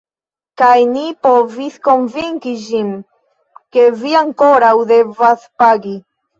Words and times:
Kaj 0.61 0.77
ni 0.93 1.03
provis 1.25 1.75
konvinki 1.89 2.55
ĝin, 2.65 2.91
ke 3.79 3.87
vi 4.03 4.19
ankoraŭ 4.25 4.75
devas 4.97 5.49
pagi. 5.65 5.97